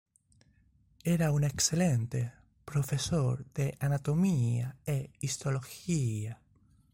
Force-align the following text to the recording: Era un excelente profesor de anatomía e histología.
Era 1.03 1.31
un 1.31 1.43
excelente 1.43 2.33
profesor 2.65 3.45
de 3.53 3.77
anatomía 3.79 4.75
e 4.83 5.11
histología. 5.19 6.41